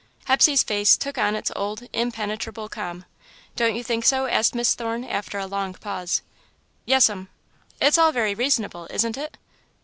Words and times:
Hepsey's 0.25 0.63
face 0.63 0.97
took 0.97 1.19
on 1.19 1.35
its 1.35 1.51
old, 1.55 1.87
impenetrable 1.93 2.67
calm. 2.69 3.05
"Don't 3.55 3.75
you 3.75 3.83
think 3.83 4.03
so?" 4.03 4.25
asked 4.25 4.55
Miss 4.55 4.73
Thorne, 4.73 5.03
after 5.05 5.37
a 5.37 5.45
long 5.45 5.75
pause. 5.75 6.23
"Yes'm." 6.87 7.29
"It's 7.79 7.99
all 7.99 8.11
very 8.11 8.33
reasonable, 8.33 8.87
isn't 8.89 9.15
it?" 9.15 9.37